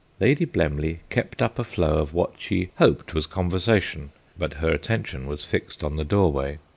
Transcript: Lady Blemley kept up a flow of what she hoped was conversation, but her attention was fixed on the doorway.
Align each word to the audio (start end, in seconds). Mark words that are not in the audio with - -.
Lady 0.19 0.45
Blemley 0.47 1.01
kept 1.11 1.43
up 1.43 1.59
a 1.59 1.63
flow 1.63 1.99
of 1.99 2.11
what 2.11 2.31
she 2.39 2.71
hoped 2.79 3.13
was 3.13 3.27
conversation, 3.27 4.11
but 4.35 4.55
her 4.55 4.71
attention 4.71 5.27
was 5.27 5.45
fixed 5.45 5.83
on 5.83 5.95
the 5.95 6.03
doorway. 6.03 6.57